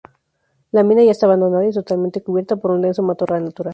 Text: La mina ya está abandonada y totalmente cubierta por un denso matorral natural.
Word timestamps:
La 0.71 0.81
mina 0.83 1.03
ya 1.03 1.11
está 1.11 1.27
abandonada 1.27 1.63
y 1.67 1.71
totalmente 1.71 2.23
cubierta 2.23 2.55
por 2.55 2.71
un 2.71 2.81
denso 2.81 3.03
matorral 3.03 3.43
natural. 3.45 3.69